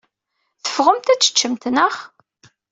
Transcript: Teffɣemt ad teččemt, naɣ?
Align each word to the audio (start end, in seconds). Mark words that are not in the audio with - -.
Teffɣemt 0.63 1.11
ad 1.13 1.19
teččemt, 1.21 1.63
naɣ? 1.73 1.95